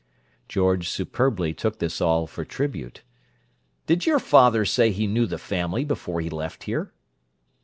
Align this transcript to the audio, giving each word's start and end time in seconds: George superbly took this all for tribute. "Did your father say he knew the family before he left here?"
George 0.49 0.89
superbly 0.89 1.53
took 1.53 1.77
this 1.77 2.01
all 2.01 2.25
for 2.25 2.43
tribute. 2.43 3.03
"Did 3.85 4.07
your 4.07 4.17
father 4.17 4.65
say 4.65 4.89
he 4.89 5.05
knew 5.05 5.27
the 5.27 5.37
family 5.37 5.85
before 5.85 6.21
he 6.21 6.29
left 6.31 6.63
here?" 6.63 6.91